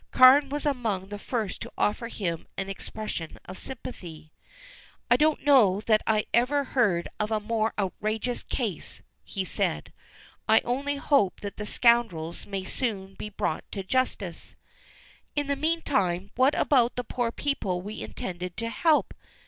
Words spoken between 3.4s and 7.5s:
of sympathy. "I don't know that I ever heard of a